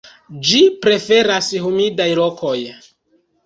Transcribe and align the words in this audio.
Ĝi 0.51 0.61
preferas 0.85 1.51
humidaj 1.67 2.11
lokoj. 2.25 2.59